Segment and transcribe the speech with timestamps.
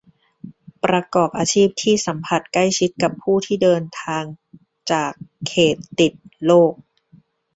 [0.85, 5.11] ประกอบอาชีพที่สัมผัสใกล้ชิดกับผู้ที่เดินทางมาจาก
[5.47, 6.13] เขตติด
[6.45, 6.73] โรค